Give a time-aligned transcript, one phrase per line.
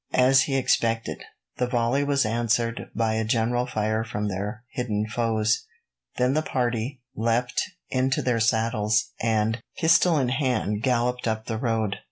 [0.17, 1.23] As he expected,
[1.57, 5.67] the volley was answered by a general fire from their hidden foes.
[6.17, 11.97] Then the party leapt into their saddles, and, pistol in hand, galloped up the road.